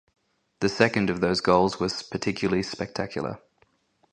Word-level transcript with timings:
The 0.61 0.67
second 0.69 1.11
of 1.11 1.19
those 1.21 1.41
goals 1.41 1.79
was 1.79 2.01
particularly 2.01 2.63
spectacular. 2.63 3.39